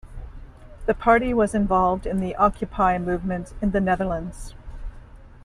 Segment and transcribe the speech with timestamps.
[0.87, 4.55] The party was involved in the Occupy movement in the Netherlands.